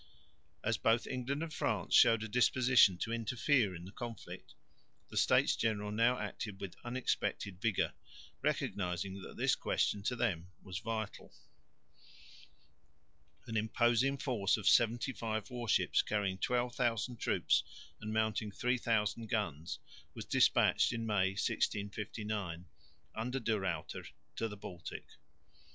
As 0.63 0.79
both 0.79 1.05
England 1.05 1.43
and 1.43 1.53
France 1.53 1.93
showed 1.93 2.23
a 2.23 2.27
disposition 2.27 2.97
to 2.97 3.13
interfere 3.13 3.75
in 3.75 3.85
the 3.85 3.91
conflict, 3.91 4.55
the 5.09 5.15
States 5.15 5.55
General 5.55 5.91
now 5.91 6.17
acted 6.17 6.59
with 6.59 6.73
unexpected 6.83 7.61
vigour, 7.61 7.93
recognising 8.41 9.21
that 9.21 9.37
this 9.37 9.53
question 9.53 10.01
to 10.01 10.15
them 10.15 10.47
was 10.63 10.79
vital. 10.79 11.31
An 13.45 13.55
imposing 13.55 14.17
force 14.17 14.57
of 14.57 14.67
seventy 14.67 15.13
five 15.13 15.51
warships, 15.51 16.01
carrying 16.01 16.39
12,000 16.39 17.17
troops 17.17 17.61
and 18.01 18.11
mounting 18.11 18.51
3000 18.51 19.29
guns, 19.29 19.77
was 20.15 20.25
despatched 20.25 20.91
in 20.93 21.05
May, 21.05 21.33
1659, 21.33 22.65
under 23.13 23.39
De 23.39 23.51
Ruyter 23.59 24.07
to 24.35 24.47
the 24.47 24.57
Baltic. 24.57 25.05